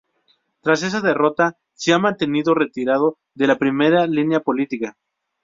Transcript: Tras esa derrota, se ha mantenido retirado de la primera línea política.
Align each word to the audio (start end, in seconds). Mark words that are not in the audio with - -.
Tras 0.63 0.81
esa 0.81 0.99
derrota, 0.99 1.59
se 1.75 1.93
ha 1.93 1.99
mantenido 1.99 2.55
retirado 2.55 3.19
de 3.35 3.45
la 3.45 3.59
primera 3.59 4.07
línea 4.07 4.39
política. 4.39 4.97